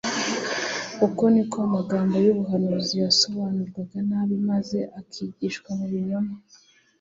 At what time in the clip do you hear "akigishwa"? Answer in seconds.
4.99-5.69